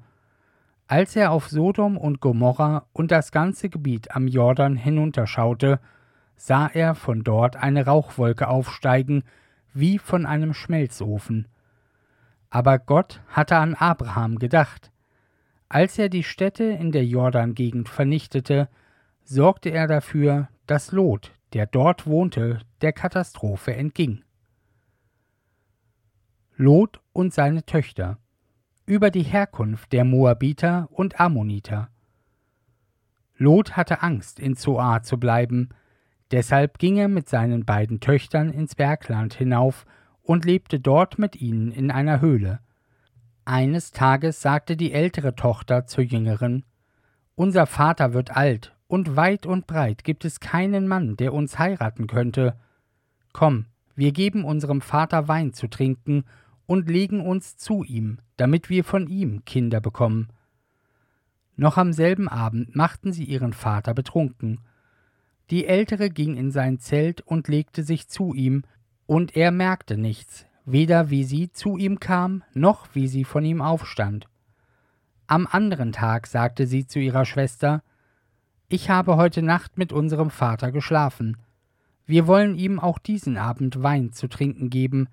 Als 0.88 1.18
er 1.18 1.32
auf 1.32 1.50
Sodom 1.50 1.98
und 1.98 2.22
Gomorra 2.22 2.86
und 2.94 3.12
das 3.12 3.34
ganze 3.34 3.68
Gebiet 3.68 4.16
am 4.16 4.30
Jordan 4.30 4.78
hinunterschaute, 4.78 5.82
sah 6.38 6.68
er 6.68 6.96
von 6.96 7.26
dort 7.26 7.58
eine 7.58 7.86
Rauchwolke 7.86 8.48
aufsteigen, 8.48 9.26
wie 9.74 9.98
von 9.98 10.26
einem 10.26 10.54
Schmelzofen. 10.54 11.50
Aber 12.50 12.80
Gott 12.80 13.20
hatte 13.28 13.58
an 13.58 13.76
Abraham 13.76 14.40
gedacht. 14.40 14.92
Als 15.68 16.00
er 16.00 16.08
die 16.08 16.24
Städte 16.24 16.64
in 16.64 16.94
der 16.94 17.06
Jordan-Gegend 17.06 17.90
vernichtete, 17.90 18.70
sorgte 19.26 19.72
er 19.72 19.88
dafür, 19.88 20.48
dass 20.68 20.94
Lot, 20.94 21.34
der 21.52 21.66
dort 21.66 22.08
wohnte, 22.08 22.60
der 22.80 22.94
Katastrophe 22.94 23.76
entging. 23.76 24.24
Lot 26.56 27.02
und 27.14 27.34
seine 27.34 27.66
Töchter 27.66 28.20
über 28.86 29.10
die 29.10 29.24
Herkunft 29.24 29.92
der 29.92 30.04
Moabiter 30.04 30.88
und 30.92 31.20
Ammoniter. 31.20 31.90
Lot 33.38 33.76
hatte 33.76 34.04
Angst, 34.04 34.40
in 34.40 34.56
Zoar 34.56 35.02
zu 35.02 35.20
bleiben, 35.20 35.70
deshalb 36.32 36.78
ging 36.78 36.98
er 36.98 37.08
mit 37.08 37.28
seinen 37.28 37.66
beiden 37.66 38.02
Töchtern 38.02 38.52
ins 38.52 38.76
Bergland 38.76 39.34
hinauf 39.34 39.86
und 40.22 40.46
lebte 40.46 40.80
dort 40.80 41.18
mit 41.18 41.36
ihnen 41.42 41.72
in 41.72 41.90
einer 41.90 42.22
Höhle. 42.22 42.60
Eines 43.46 43.92
Tages 43.92 44.40
sagte 44.40 44.78
die 44.78 44.94
ältere 44.94 45.36
Tochter 45.36 45.88
zur 45.88 46.04
jüngeren 46.04 46.66
Unser 47.36 47.66
Vater 47.66 48.14
wird 48.14 48.36
alt, 48.38 48.76
und 48.88 49.16
weit 49.16 49.48
und 49.48 49.66
breit 49.66 50.04
gibt 50.04 50.24
es 50.24 50.40
keinen 50.40 50.88
Mann, 50.88 51.18
der 51.18 51.34
uns 51.34 51.58
heiraten 51.58 52.06
könnte. 52.06 52.60
Komm, 53.32 53.66
wir 53.96 54.12
geben 54.12 54.46
unserem 54.46 54.82
Vater 54.82 55.28
Wein 55.28 55.54
zu 55.54 55.68
trinken 55.68 56.26
und 56.66 56.90
legen 56.90 57.22
uns 57.22 57.58
zu 57.58 57.84
ihm, 57.84 58.20
damit 58.38 58.70
wir 58.70 58.84
von 58.84 59.08
ihm 59.08 59.44
Kinder 59.46 59.82
bekommen. 59.82 60.30
Noch 61.56 61.78
am 61.78 61.94
selben 61.94 62.28
Abend 62.28 62.76
machten 62.76 63.14
sie 63.14 63.26
ihren 63.26 63.54
Vater 63.54 63.94
betrunken. 63.94 64.60
Die 65.50 65.66
Ältere 65.66 66.10
ging 66.10 66.36
in 66.36 66.52
sein 66.52 66.80
Zelt 66.80 67.22
und 67.22 67.48
legte 67.48 67.84
sich 67.84 68.08
zu 68.08 68.34
ihm, 68.34 68.64
und 69.06 69.36
er 69.36 69.52
merkte 69.52 69.98
nichts, 69.98 70.46
weder 70.66 71.10
wie 71.10 71.24
sie 71.24 71.52
zu 71.52 71.78
ihm 71.78 72.00
kam, 72.00 72.44
noch 72.54 72.88
wie 72.94 73.08
sie 73.08 73.24
von 73.24 73.44
ihm 73.44 73.62
aufstand. 73.62 74.28
Am 75.28 75.48
anderen 75.50 75.92
Tag 75.92 76.28
sagte 76.28 76.68
sie 76.68 76.88
zu 76.88 77.00
ihrer 77.00 77.26
Schwester 77.26 77.84
Ich 78.68 78.90
habe 78.90 79.18
heute 79.18 79.42
Nacht 79.42 79.78
mit 79.78 79.94
unserem 79.94 80.30
Vater 80.30 80.72
geschlafen. 80.72 81.38
Wir 82.06 82.28
wollen 82.28 82.56
ihm 82.56 82.80
auch 82.80 82.98
diesen 82.98 83.38
Abend 83.38 83.84
Wein 83.84 84.12
zu 84.12 84.28
trinken 84.28 84.70
geben, 84.70 85.08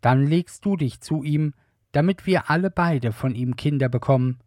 dann 0.00 0.26
legst 0.26 0.64
du 0.64 0.76
dich 0.76 1.00
zu 1.00 1.22
ihm, 1.22 1.54
damit 1.92 2.26
wir 2.26 2.50
alle 2.50 2.70
beide 2.70 3.12
von 3.12 3.34
ihm 3.34 3.56
Kinder 3.56 3.88
bekommen. 3.88 4.38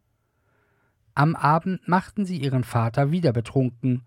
Am 1.13 1.35
Abend 1.35 1.87
machten 1.87 2.25
sie 2.25 2.37
ihren 2.37 2.63
Vater 2.63 3.11
wieder 3.11 3.33
betrunken. 3.33 4.03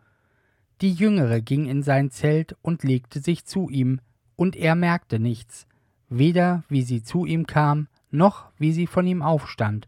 Die 0.81 0.93
Jüngere 0.93 1.41
ging 1.41 1.67
in 1.67 1.83
sein 1.83 2.11
Zelt 2.11 2.57
und 2.63 2.83
legte 2.83 3.21
sich 3.21 3.45
zu 3.45 3.69
ihm, 3.69 4.01
und 4.37 4.57
er 4.57 4.75
merkte 4.75 5.21
nichts, 5.21 5.67
weder 6.09 6.65
wie 6.69 6.83
sie 6.83 7.03
zu 7.03 7.25
ihm 7.25 7.47
kam, 7.47 7.89
noch 8.11 8.51
wie 8.59 8.73
sie 8.73 8.87
von 8.87 9.07
ihm 9.07 9.23
aufstand. 9.23 9.87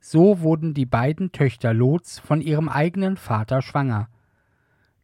So 0.00 0.40
wurden 0.40 0.74
die 0.74 0.86
beiden 0.86 1.32
Töchter 1.32 1.72
Lots 1.72 2.18
von 2.18 2.40
ihrem 2.40 2.68
eigenen 2.68 3.16
Vater 3.16 3.62
schwanger. 3.62 4.08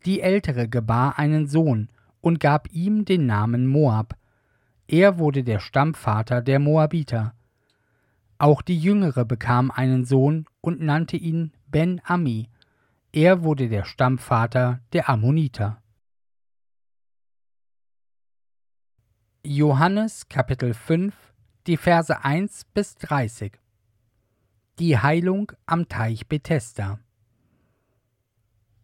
Die 0.04 0.20
ältere 0.20 0.68
gebar 0.68 1.18
einen 1.18 1.46
Sohn 1.46 1.88
und 2.20 2.40
gab 2.40 2.68
ihm 2.72 3.04
den 3.04 3.26
Namen 3.26 3.66
Moab. 3.66 4.16
Er 4.90 5.18
wurde 5.18 5.44
der 5.44 5.60
Stammvater 5.60 6.40
der 6.40 6.58
Moabiter. 6.58 7.34
Auch 8.38 8.62
die 8.62 8.78
jüngere 8.78 9.26
bekam 9.26 9.70
einen 9.70 10.06
Sohn 10.06 10.46
und 10.62 10.80
nannte 10.80 11.18
ihn 11.18 11.52
Ben 11.66 12.00
Ami. 12.04 12.48
Er 13.12 13.42
wurde 13.42 13.68
der 13.68 13.84
Stammvater 13.84 14.80
der 14.94 15.10
Ammoniter. 15.10 15.82
Johannes 19.44 20.26
Kapitel 20.30 20.72
5, 20.72 21.14
die 21.66 21.76
Verse 21.76 22.24
1 22.24 22.64
bis 22.72 22.94
30. 22.96 23.58
Die 24.78 24.96
Heilung 24.96 25.52
am 25.66 25.88
Teich 25.88 26.28
Bethesda. 26.28 26.98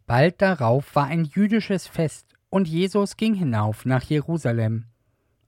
Bald 0.06 0.42
darauf 0.42 0.94
war 0.94 1.06
ein 1.06 1.24
jüdisches 1.24 1.86
Fest 1.86 2.34
und 2.50 2.68
Jesus 2.68 3.16
ging 3.16 3.32
hinauf 3.32 3.86
nach 3.86 4.02
Jerusalem. 4.02 4.84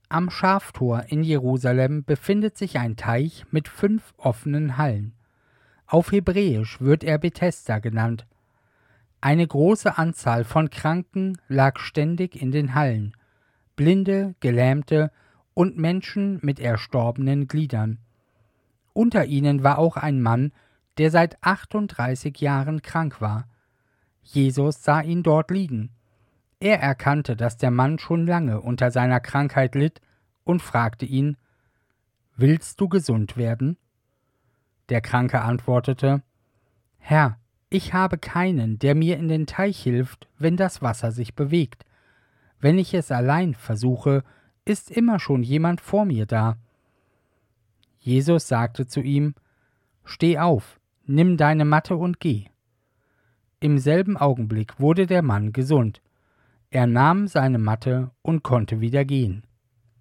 Am 0.09 0.29
Schaftor 0.29 1.03
in 1.09 1.21
Jerusalem 1.21 2.05
befindet 2.05 2.57
sich 2.57 2.79
ein 2.79 2.95
Teich 2.95 3.45
mit 3.51 3.67
fünf 3.67 4.13
offenen 4.15 4.77
Hallen. 4.77 5.13
Auf 5.85 6.13
Hebräisch 6.13 6.79
wird 6.79 7.03
er 7.03 7.17
Bethesda 7.17 7.79
genannt. 7.79 8.25
Eine 9.19 9.45
große 9.45 9.97
Anzahl 9.97 10.45
von 10.45 10.69
Kranken 10.69 11.37
lag 11.49 11.79
ständig 11.79 12.41
in 12.41 12.51
den 12.51 12.73
Hallen, 12.73 13.17
Blinde, 13.75 14.35
Gelähmte 14.39 15.11
und 15.53 15.77
Menschen 15.77 16.39
mit 16.41 16.61
erstorbenen 16.61 17.49
Gliedern. 17.49 17.97
Unter 18.93 19.25
ihnen 19.25 19.61
war 19.61 19.77
auch 19.77 19.97
ein 19.97 20.21
Mann, 20.21 20.53
der 20.97 21.11
seit 21.11 21.37
38 21.43 22.39
Jahren 22.39 22.81
krank 22.81 23.19
war. 23.19 23.49
Jesus 24.23 24.83
sah 24.83 25.01
ihn 25.01 25.21
dort 25.21 25.51
liegen. 25.51 25.89
Er 26.59 26.79
erkannte, 26.79 27.35
dass 27.35 27.57
der 27.57 27.71
Mann 27.71 27.99
schon 27.99 28.25
lange 28.25 28.61
unter 28.61 28.89
seiner 28.91 29.19
Krankheit 29.19 29.75
litt 29.75 30.01
und 30.43 30.61
fragte 30.61 31.05
ihn 31.05 31.37
Willst 32.35 32.79
du 32.81 32.87
gesund 32.87 33.37
werden? 33.37 33.77
Der 34.89 35.01
Kranke 35.01 35.41
antwortete 35.41 36.23
Herr, 36.99 37.39
ich 37.69 37.93
habe 37.93 38.17
keinen, 38.17 38.79
der 38.79 38.95
mir 38.95 39.17
in 39.17 39.27
den 39.27 39.45
Teich 39.45 39.81
hilft, 39.81 40.27
wenn 40.37 40.55
das 40.55 40.81
Wasser 40.81 41.11
sich 41.11 41.35
bewegt. 41.35 41.85
Wenn 42.59 42.77
ich 42.77 42.93
es 42.93 43.11
allein 43.11 43.53
versuche, 43.53 44.23
ist 44.65 44.89
immer 44.89 45.19
schon 45.19 45.43
jemand 45.43 45.81
vor 45.81 46.05
mir 46.05 46.25
da. 46.25 46.57
Jesus 47.99 48.47
sagte 48.47 48.87
zu 48.87 49.01
ihm 49.01 49.35
Steh 50.05 50.39
auf, 50.39 50.79
nimm 51.05 51.37
deine 51.37 51.65
Matte 51.65 51.97
und 51.97 52.19
geh. 52.19 52.45
Im 53.59 53.77
selben 53.77 54.15
Augenblick 54.15 54.79
wurde 54.79 55.05
der 55.05 55.21
Mann 55.21 55.51
gesund. 55.51 56.01
Er 56.69 56.85
nahm 56.85 57.27
seine 57.27 57.59
Matte 57.59 58.11
und 58.21 58.43
konnte 58.43 58.81
wieder 58.81 59.05
gehen. 59.05 59.43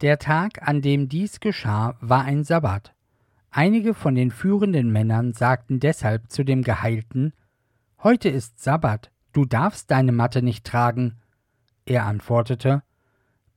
Der 0.01 0.19
Tag, 0.19 0.67
an 0.67 0.83
dem 0.83 1.09
dies 1.09 1.41
geschah, 1.41 1.97
war 2.01 2.25
ein 2.25 2.43
Sabbat. 2.43 2.95
Einige 3.51 3.95
von 3.95 4.15
den 4.15 4.31
führenden 4.31 4.91
Männern 4.91 5.33
sagten 5.33 5.81
deshalb 5.81 6.31
zu 6.31 6.45
dem 6.45 6.63
Geheilten 6.63 7.33
Heute 8.03 8.29
ist 8.29 8.63
Sabbat, 8.63 9.11
du 9.33 9.45
darfst 9.47 9.91
deine 9.91 10.13
Matte 10.13 10.43
nicht 10.43 10.67
tragen. 10.67 11.17
Er 11.87 12.05
antwortete 12.05 12.83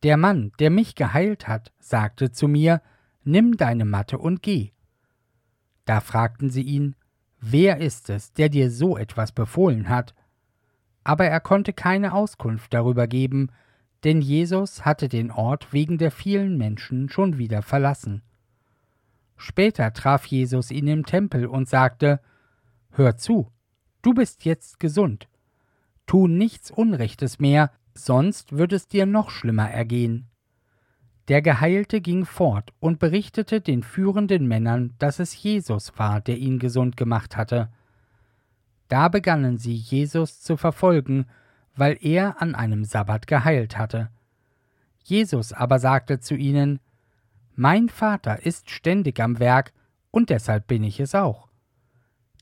Der 0.03 0.15
Mann, 0.15 0.51
der 0.59 0.69
mich 0.69 0.95
geheilt 0.95 1.47
hat, 1.47 1.73
sagte 1.79 2.31
zu 2.31 2.47
mir 2.47 2.81
Nimm 3.23 3.57
deine 3.57 3.85
Matte 3.85 4.17
und 4.17 4.41
geh. 4.41 4.71
Da 5.85 5.99
fragten 5.99 6.49
sie 6.49 6.61
ihn 6.63 6.95
Wer 7.41 7.77
ist 7.77 8.09
es, 8.09 8.33
der 8.33 8.49
dir 8.49 8.69
so 8.69 8.97
etwas 8.97 9.31
befohlen 9.31 9.89
hat? 9.89 10.13
Aber 11.09 11.25
er 11.25 11.39
konnte 11.39 11.73
keine 11.73 12.13
Auskunft 12.13 12.71
darüber 12.71 13.07
geben, 13.07 13.49
denn 14.03 14.21
Jesus 14.21 14.85
hatte 14.85 15.09
den 15.09 15.31
Ort 15.31 15.73
wegen 15.73 15.97
der 15.97 16.11
vielen 16.11 16.55
Menschen 16.55 17.09
schon 17.09 17.39
wieder 17.39 17.63
verlassen. 17.63 18.21
Später 19.35 19.91
traf 19.91 20.27
Jesus 20.27 20.69
ihn 20.69 20.87
im 20.87 21.07
Tempel 21.07 21.47
und 21.47 21.67
sagte 21.67 22.19
Hör 22.91 23.17
zu, 23.17 23.51
du 24.03 24.13
bist 24.13 24.45
jetzt 24.45 24.79
gesund. 24.79 25.27
Tu 26.05 26.27
nichts 26.27 26.69
Unrechtes 26.69 27.39
mehr, 27.39 27.71
sonst 27.95 28.55
wird 28.55 28.71
es 28.71 28.87
dir 28.87 29.07
noch 29.07 29.31
schlimmer 29.31 29.71
ergehen. 29.71 30.27
Der 31.27 31.41
Geheilte 31.41 32.01
ging 32.01 32.23
fort 32.23 32.71
und 32.79 32.99
berichtete 32.99 33.61
den 33.61 33.81
führenden 33.81 34.47
Männern, 34.47 34.93
dass 34.99 35.17
es 35.17 35.41
Jesus 35.41 35.97
war, 35.97 36.21
der 36.21 36.37
ihn 36.37 36.59
gesund 36.59 36.97
gemacht 36.97 37.35
hatte. 37.35 37.71
Da 38.89 39.07
begannen 39.07 39.59
sie, 39.59 39.75
Jesus 39.75 40.41
zu 40.41 40.57
verfolgen, 40.57 41.27
weil 41.75 41.97
er 42.01 42.41
an 42.41 42.55
einem 42.55 42.83
Sabbat 42.83 43.27
geheilt 43.27 43.77
hatte. 43.77 44.09
Jesus 45.03 45.53
aber 45.53 45.79
sagte 45.79 46.19
zu 46.19 46.35
ihnen, 46.35 46.79
Mein 47.55 47.87
Vater 47.87 48.45
ist 48.45 48.69
ständig 48.69 49.21
am 49.21 49.39
Werk, 49.39 49.71
und 50.11 50.31
deshalb 50.31 50.65
bin 50.65 50.83
ich 50.83 50.99
es 50.99 51.13
auch. 51.13 51.47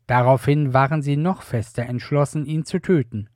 Daraufhin 0.08 0.74
waren 0.74 1.01
sie 1.01 1.18
noch 1.18 1.42
fester 1.42 1.84
entschlossen, 1.84 2.46
ihn 2.46 2.63
zu 2.63 2.80
töten. 2.80 3.30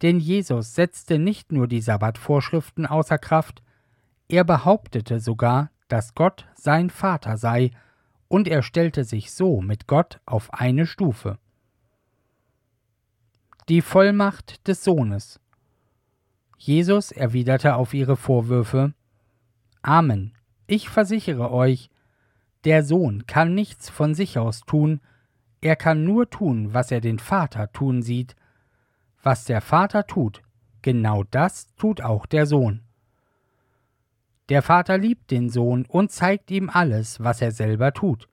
Denn 0.00 0.20
Jesus 0.20 0.76
setzte 0.76 1.18
nicht 1.18 1.50
nur 1.50 1.66
die 1.66 1.80
Sabbatvorschriften 1.80 2.86
außer 2.86 3.18
Kraft, 3.18 3.64
er 4.28 4.44
behauptete 4.44 5.18
sogar, 5.18 5.70
dass 5.88 6.14
Gott 6.14 6.46
sein 6.54 6.88
Vater 6.88 7.36
sei, 7.36 7.72
und 8.28 8.46
er 8.46 8.62
stellte 8.62 9.02
sich 9.02 9.32
so 9.32 9.60
mit 9.60 9.88
Gott 9.88 10.20
auf 10.24 10.54
eine 10.54 10.86
Stufe 10.86 11.38
die 13.68 13.82
Vollmacht 13.82 14.66
des 14.66 14.82
Sohnes. 14.82 15.40
Jesus 16.56 17.12
erwiderte 17.12 17.74
auf 17.74 17.92
ihre 17.92 18.16
Vorwürfe 18.16 18.94
Amen, 19.82 20.32
ich 20.66 20.88
versichere 20.88 21.52
euch, 21.52 21.90
der 22.64 22.82
Sohn 22.82 23.26
kann 23.26 23.54
nichts 23.54 23.90
von 23.90 24.14
sich 24.14 24.38
aus 24.38 24.60
tun, 24.62 25.00
er 25.60 25.76
kann 25.76 26.04
nur 26.04 26.30
tun, 26.30 26.72
was 26.72 26.90
er 26.90 27.00
den 27.00 27.18
Vater 27.18 27.70
tun 27.72 28.02
sieht. 28.02 28.36
Was 29.22 29.44
der 29.44 29.60
Vater 29.60 30.06
tut, 30.06 30.42
genau 30.82 31.24
das 31.24 31.74
tut 31.74 32.00
auch 32.00 32.26
der 32.26 32.46
Sohn. 32.46 32.82
Der 34.48 34.62
Vater 34.62 34.96
liebt 34.96 35.30
den 35.30 35.50
Sohn 35.50 35.84
und 35.84 36.10
zeigt 36.10 36.50
ihm 36.50 36.70
alles, 36.70 37.20
was 37.20 37.42
er 37.42 37.52
selber 37.52 37.92
tut. 37.92 38.28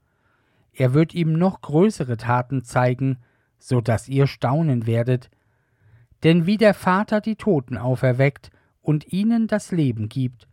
Er 0.71 0.93
wird 0.93 1.13
ihm 1.13 1.33
noch 1.33 1.61
größere 1.61 2.15
Taten 2.15 2.63
zeigen, 2.63 3.17
so 3.59 3.81
dass 3.81 4.07
ihr 4.07 4.27
staunen 4.27 4.85
werdet. 4.85 5.29
Denn 6.23 6.45
wie 6.45 6.57
der 6.57 6.73
Vater 6.73 7.21
die 7.21 7.35
Toten 7.35 7.77
auferweckt 7.77 8.49
und 8.81 9.11
ihnen 9.11 9.47
das 9.47 9.71
Leben 9.71 10.09
gibt, 10.09 10.47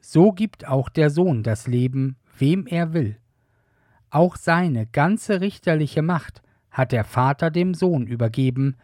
so 0.00 0.32
gibt 0.32 0.66
auch 0.66 0.88
der 0.88 1.10
Sohn 1.10 1.42
das 1.42 1.66
Leben, 1.66 2.16
wem 2.38 2.66
er 2.66 2.92
will. 2.92 3.16
Auch 4.10 4.36
seine 4.36 4.86
ganze 4.86 5.40
richterliche 5.40 6.02
Macht 6.02 6.42
hat 6.70 6.92
der 6.92 7.04
Vater 7.04 7.50
dem 7.50 7.74
Sohn 7.74 8.06
übergeben, 8.06 8.76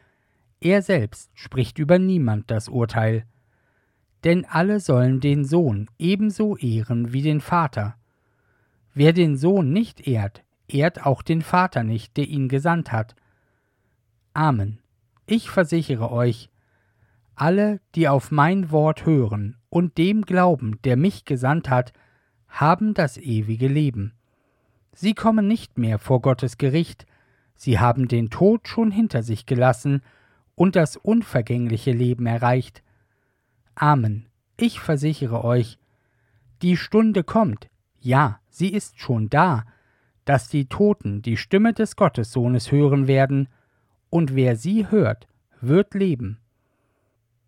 er 0.61 0.81
selbst 0.81 1.31
spricht 1.35 1.79
über 1.79 1.99
niemand 1.99 2.51
das 2.51 2.69
Urteil. 2.69 3.25
Denn 4.25 4.47
alle 4.47 4.81
sollen 4.81 5.21
den 5.21 5.45
Sohn 5.45 5.91
ebenso 5.99 6.57
ehren 6.57 7.13
wie 7.13 7.21
den 7.21 7.43
Vater. 7.43 7.97
Wer 8.95 9.13
den 9.13 9.37
Sohn 9.37 9.73
nicht 9.73 10.07
ehrt, 10.07 10.43
ehrt 10.67 11.05
auch 11.05 11.21
den 11.21 11.43
Vater 11.43 11.85
nicht, 11.85 12.17
der 12.17 12.29
ihn 12.29 12.49
gesandt 12.49 12.93
hat. 12.93 13.15
Amen. 14.35 14.81
Ich 15.27 15.49
versichere 15.49 16.11
euch, 16.11 16.51
alle, 17.37 17.81
die 17.95 18.09
auf 18.09 18.31
mein 18.31 18.71
Wort 18.71 19.07
hören 19.07 19.57
und 19.71 19.97
dem 19.97 20.23
glauben, 20.23 20.79
der 20.85 20.97
mich 20.97 21.25
gesandt 21.25 21.71
hat, 21.71 21.93
haben 22.49 22.95
das 22.95 23.17
ewige 23.17 23.69
Leben. 23.69 24.13
Sie 24.93 25.15
kommen 25.15 25.49
nicht 25.49 25.79
mehr 25.79 25.99
vor 25.99 26.21
Gottes 26.21 26.59
Gericht, 26.59 27.07
sie 27.55 27.79
haben 27.79 28.09
den 28.09 28.29
Tod 28.31 28.69
schon 28.69 28.91
hinter 28.91 29.23
sich 29.23 29.47
gelassen 29.47 30.03
und 30.55 30.77
das 30.77 30.97
unvergängliche 30.97 31.93
Leben 31.93 32.27
erreicht. 32.27 32.83
Amen. 33.75 34.27
Ich 34.57 34.79
versichere 34.79 35.45
euch, 35.45 35.79
die 36.63 36.77
Stunde 36.77 37.25
kommt, 37.25 37.69
Ja, 38.01 38.41
sie 38.49 38.69
ist 38.69 39.01
schon 39.01 39.31
da, 39.31 39.65
dass 40.25 40.49
die 40.49 40.67
Toten 40.67 41.23
die 41.23 41.37
Stimme 41.37 41.73
des 41.73 41.97
Gottessohnes 41.97 42.71
hören 42.71 43.07
werden, 43.09 43.49
und 44.15 44.37
wer 44.37 44.55
sie 44.55 44.89
hört, 44.93 45.27
wird 45.61 45.93
leben. 45.93 46.39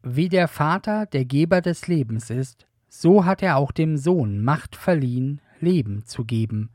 Wie 0.02 0.28
der 0.28 0.48
Vater 0.48 1.06
der 1.06 1.24
Geber 1.24 1.60
des 1.60 1.86
Lebens 1.86 2.28
ist, 2.28 2.66
so 2.88 3.24
hat 3.24 3.40
er 3.40 3.56
auch 3.56 3.70
dem 3.70 3.96
Sohn 3.96 4.42
Macht 4.42 4.74
verliehen, 4.74 5.40
Leben 5.60 6.04
zu 6.06 6.24
geben. 6.24 6.70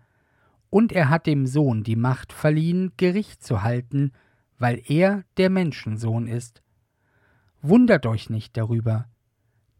Und 0.69 0.93
er 0.93 1.09
hat 1.09 1.27
dem 1.27 1.45
Sohn 1.45 1.83
die 1.83 1.97
Macht 1.97 2.31
verliehen, 2.31 2.93
Gericht 2.95 3.43
zu 3.43 3.63
halten, 3.63 4.13
weil 4.57 4.81
er 4.87 5.25
der 5.35 5.49
Menschensohn 5.49 6.25
ist. 6.25 6.63
Wundert 7.61 8.05
euch 8.05 8.29
nicht 8.29 8.55
darüber. 8.55 9.09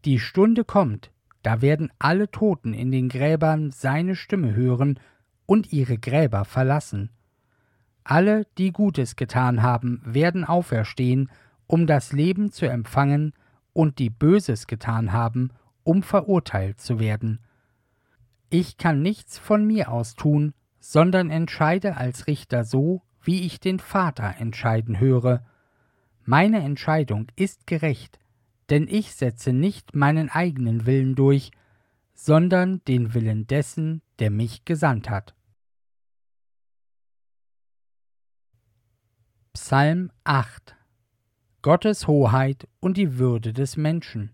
Die 0.04 0.18
Stunde 0.18 0.66
kommt, 0.66 1.10
da 1.42 1.62
werden 1.62 1.90
alle 1.98 2.30
Toten 2.30 2.74
in 2.74 2.90
den 2.90 3.08
Gräbern 3.08 3.70
seine 3.70 4.14
Stimme 4.14 4.54
hören 4.54 5.00
und 5.46 5.72
ihre 5.72 5.96
Gräber 5.96 6.44
verlassen. 6.44 7.08
Alle, 8.04 8.46
die 8.58 8.72
Gutes 8.72 9.16
getan 9.16 9.62
haben, 9.62 10.02
werden 10.04 10.44
auferstehen, 10.44 11.30
um 11.66 11.86
das 11.86 12.12
Leben 12.12 12.50
zu 12.50 12.66
empfangen, 12.66 13.32
und 13.72 13.98
die 13.98 14.10
Böses 14.10 14.66
getan 14.66 15.12
haben, 15.12 15.50
um 15.82 16.02
verurteilt 16.02 16.80
zu 16.80 16.98
werden. 16.98 17.40
Ich 18.50 18.76
kann 18.76 19.00
nichts 19.00 19.38
von 19.38 19.66
mir 19.66 19.90
aus 19.90 20.14
tun, 20.14 20.52
sondern 20.78 21.30
entscheide 21.30 21.96
als 21.96 22.26
Richter 22.26 22.64
so, 22.64 23.02
wie 23.22 23.46
ich 23.46 23.60
den 23.60 23.78
Vater 23.78 24.34
entscheiden 24.38 25.00
höre. 25.00 25.44
Meine 26.24 26.58
Entscheidung 26.58 27.28
ist 27.36 27.66
gerecht, 27.66 28.18
denn 28.68 28.86
ich 28.88 29.14
setze 29.14 29.52
nicht 29.52 29.94
meinen 29.94 30.28
eigenen 30.28 30.86
Willen 30.86 31.14
durch, 31.14 31.50
sondern 32.14 32.82
den 32.86 33.14
Willen 33.14 33.46
dessen, 33.46 34.02
der 34.18 34.30
mich 34.30 34.64
gesandt 34.64 35.08
hat. 35.08 35.34
Psalm 39.72 40.10
8 40.24 40.76
Gottes 41.62 42.06
Hoheit 42.06 42.68
und 42.80 42.98
die 42.98 43.16
Würde 43.16 43.54
des 43.54 43.78
Menschen 43.78 44.30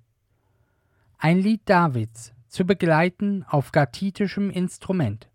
Ein 1.17 1.39
Lied 1.39 1.61
Davids 1.67 2.33
zu 2.49 2.65
begleiten 2.65 3.45
auf 3.49 3.71
gatitischem 3.71 4.51
Instrument. 4.51 5.31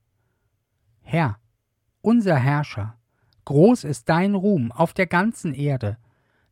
Herr, 1.03 1.37
unser 2.01 2.35
Herrscher, 2.35 2.97
groß 3.45 3.85
ist 3.85 4.09
dein 4.09 4.35
Ruhm 4.35 4.73
auf 4.73 4.91
der 4.91 5.07
ganzen 5.07 5.53
Erde, 5.53 5.97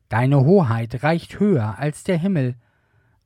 deine 0.08 0.46
Hoheit 0.46 1.02
reicht 1.02 1.38
höher 1.38 1.78
als 1.78 2.04
der 2.04 2.16
Himmel, 2.16 2.54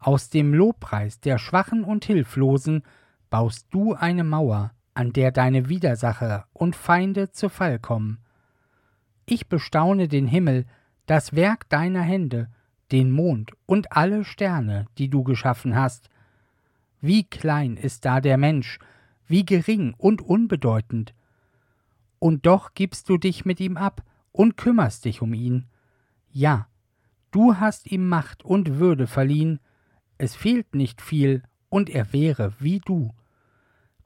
aus 0.00 0.28
dem 0.28 0.52
Lobpreis 0.52 1.21
der 1.21 1.38
Schwachen 1.38 1.85
und 1.85 2.04
Hilflosen 2.04 2.83
baust 3.30 3.68
du 3.71 3.95
eine 3.95 4.25
Mauer, 4.25 4.73
an 4.92 5.12
der 5.12 5.30
deine 5.30 5.68
Widersacher 5.68 6.49
und 6.52 6.75
Feinde 6.75 7.30
zu 7.30 7.49
Fall 7.49 7.78
kommen. 7.78 8.25
Ich 9.26 9.49
bestaune 9.49 10.06
den 10.06 10.28
Himmel, 10.28 10.66
das 11.06 11.35
Werk 11.35 11.68
deiner 11.68 12.02
Hände, 12.02 12.49
den 12.92 13.11
Mond 13.11 13.52
und 13.66 13.92
alle 13.92 14.25
Sterne, 14.25 14.87
die 14.99 15.09
du 15.09 15.25
geschaffen 15.25 15.75
hast. 15.75 16.09
Wie 17.00 17.25
klein 17.25 17.76
ist 17.76 18.04
da 18.04 18.21
der 18.21 18.38
Mensch, 18.38 18.78
wie 19.26 19.45
gering 19.45 19.95
und 19.99 20.23
unbedeutend. 20.23 21.12
Und 22.21 22.47
doch 22.47 22.75
gibst 22.75 23.09
du 23.09 23.18
dich 23.18 23.45
mit 23.45 23.59
ihm 23.59 23.76
ab 23.76 24.04
und 24.30 24.56
kümmerst 24.56 25.04
dich 25.04 25.21
um 25.21 25.35
ihn. 25.35 25.66
Ja, 26.30 26.68
du 27.33 27.56
hast 27.56 27.90
ihm 27.90 28.09
Macht 28.09 28.45
und 28.45 28.78
Würde 28.78 29.09
verliehen, 29.09 29.59
es 30.18 30.37
fehlt 30.37 30.75
nicht 30.75 31.02
viel, 31.02 31.42
und 31.68 31.90
er 31.90 32.12
wäre 32.12 32.54
wie 32.61 32.78
du. 32.78 33.12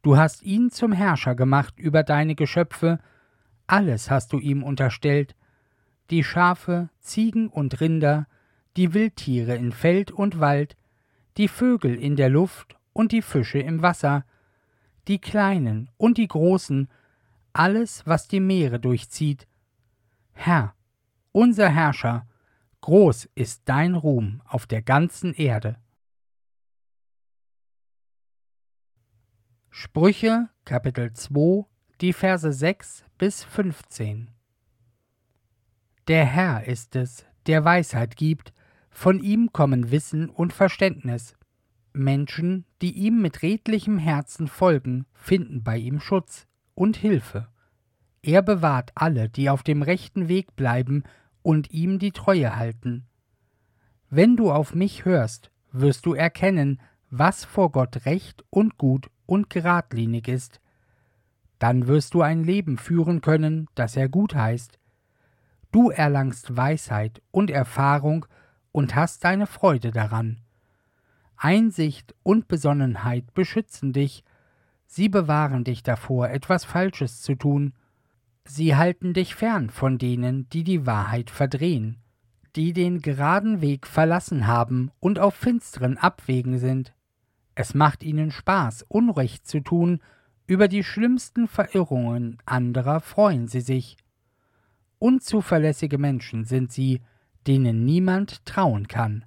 Du 0.03 0.17
hast 0.17 0.43
ihn 0.43 0.71
zum 0.71 0.93
Herrscher 0.93 1.35
gemacht 1.35 1.79
über 1.79 2.03
deine 2.03 2.35
Geschöpfe, 2.35 2.99
alles 3.71 4.11
hast 4.11 4.33
du 4.33 4.39
ihm 4.39 4.65
unterstellt, 4.65 5.37
die 6.11 6.25
Schafe, 6.25 6.91
Ziegen 6.99 7.49
und 7.49 7.81
Rinder, 7.81 8.27
die 8.77 8.95
Wildtiere 8.95 9.55
in 9.55 9.71
Feld 9.71 10.11
und 10.11 10.41
Wald, 10.41 10.77
die 11.37 11.47
Vögel 11.47 11.95
in 11.95 12.17
der 12.17 12.31
Luft 12.31 12.77
und 12.93 13.13
die 13.13 13.23
Fische 13.23 13.61
im 13.61 13.81
Wasser, 13.81 14.25
die 15.07 15.21
kleinen 15.21 15.89
und 15.97 16.19
die 16.19 16.27
großen, 16.27 16.89
alles, 17.53 18.05
was 18.07 18.27
die 18.27 18.41
Meere 18.41 18.81
durchzieht. 18.81 19.47
Herr, 20.33 20.75
unser 21.31 21.69
Herrscher, 21.69 22.27
groß 22.81 23.29
ist 23.37 23.63
dein 23.67 23.95
Ruhm 23.95 24.43
auf 24.47 24.67
der 24.67 24.83
ganzen 24.83 25.33
Erde. 25.33 25.77
Sprüche 29.71 30.49
Kapitel 30.65 31.13
2 31.13 31.67
die 32.01 32.15
Verse 32.15 32.51
6 32.51 33.05
bis 33.19 33.45
15. 33.45 34.29
Der 36.09 36.25
Herr 36.25 36.67
ist 36.67 36.97
es, 36.97 37.27
der 37.47 37.63
Weisheit 37.67 38.17
gibt, 38.17 38.55
von 38.89 39.21
ihm 39.21 39.53
kommen 39.53 39.91
Wissen 39.91 40.31
und 40.31 40.55
Verständnis. 40.55 41.35
Menschen, 41.93 42.65
die 42.81 42.93
ihm 42.93 43.21
mit 43.21 43.43
redlichem 43.43 43.99
Herzen 43.99 44.49
folgen, 44.49 45.05
finden 45.13 45.63
bei 45.63 45.77
ihm 45.77 46.01
Schutz 46.01 46.47
und 46.75 46.97
Hilfe. 46.97 47.49
Er 48.23 48.41
bewahrt 48.41 48.93
alle, 48.95 49.29
die 49.29 49.51
auf 49.51 49.63
dem 49.63 49.83
rechten 49.83 50.29
Weg 50.29 50.57
bleiben 50.57 51.05
und 51.43 51.71
ihm 51.71 51.99
die 51.99 52.13
Treue 52.13 52.57
halten. 52.57 53.05
Wenn 54.09 54.39
du 54.39 54.51
auf 54.51 54.75
mich 54.75 55.05
hörst, 55.05 55.51
wirst 55.71 56.07
du 56.07 56.15
erkennen, 56.15 56.81
was 57.11 57.45
vor 57.45 57.71
Gott 57.71 58.07
recht 58.07 58.43
und 58.49 58.79
gut 58.79 59.11
und 59.27 59.51
geradlinig 59.51 60.29
ist, 60.29 60.60
dann 61.61 61.87
wirst 61.87 62.15
du 62.15 62.23
ein 62.23 62.43
Leben 62.43 62.79
führen 62.79 63.21
können, 63.21 63.69
das 63.75 63.95
er 63.95 64.09
gut 64.09 64.35
heißt. 64.35 64.79
Du 65.71 65.91
erlangst 65.91 66.57
Weisheit 66.57 67.23
und 67.31 67.51
Erfahrung 67.51 68.27
und 68.73 68.97
hast 68.97 69.23
deine 69.25 69.47
Freude 69.47 69.93
daran. 69.93 70.41
Einsicht 71.37 72.15
und 72.23 72.49
Besonnenheit 72.49 73.35
beschützen 73.35 73.93
dich, 73.93 74.25
sie 74.87 75.11
bewahren 75.11 75.63
dich 75.63 75.83
davor, 75.83 76.31
etwas 76.31 76.65
Falsches 76.65 77.21
zu 77.21 77.35
tun, 77.35 77.75
sie 78.45 78.75
halten 78.75 79.13
dich 79.13 79.35
fern 79.35 79.69
von 79.69 79.99
denen, 79.99 80.49
die 80.49 80.65
die 80.65 80.87
Wahrheit 80.87 81.31
verdrehen, 81.31 81.99
die 82.57 82.73
den 82.73 83.03
geraden 83.03 83.61
Weg 83.61 83.87
verlassen 83.87 84.47
haben 84.47 84.91
und 84.99 85.19
auf 85.19 85.35
finsteren 85.35 85.99
Abwegen 85.99 86.59
sind. 86.59 86.95
Es 87.55 87.75
macht 87.75 88.03
ihnen 88.03 88.31
Spaß, 88.31 88.87
Unrecht 88.89 89.47
zu 89.47 89.61
tun 89.61 90.01
über 90.51 90.67
die 90.67 90.83
schlimmsten 90.83 91.47
Verirrungen 91.47 92.39
anderer 92.45 92.99
freuen 92.99 93.47
sie 93.47 93.61
sich. 93.61 93.97
Unzuverlässige 94.99 95.97
Menschen 95.97 96.45
sind 96.45 96.73
sie, 96.73 97.03
denen 97.47 97.85
niemand 97.85 98.45
trauen 98.47 98.89
kann. 98.89 99.25